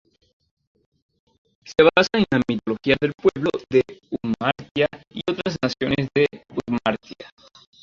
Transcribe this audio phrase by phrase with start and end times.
[1.63, 7.27] Se basa en la mitología del pueblo de Udmurtia y otras naciones de Udmurtia.